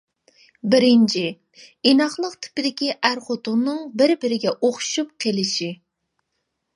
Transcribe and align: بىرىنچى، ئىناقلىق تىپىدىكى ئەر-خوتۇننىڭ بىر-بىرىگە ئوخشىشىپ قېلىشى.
بىرىنچى، 0.73 1.21
ئىناقلىق 1.89 2.33
تىپىدىكى 2.45 2.89
ئەر-خوتۇننىڭ 3.09 3.83
بىر-بىرىگە 4.03 4.55
ئوخشىشىپ 4.57 5.13
قېلىشى. 5.27 5.69